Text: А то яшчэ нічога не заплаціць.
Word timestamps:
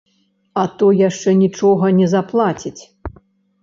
А 0.61 0.63
то 0.79 0.87
яшчэ 1.01 1.35
нічога 1.43 1.95
не 2.01 2.11
заплаціць. 2.19 2.79